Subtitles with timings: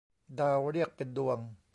[0.39, 1.39] ดาวเรียกเป็นดวง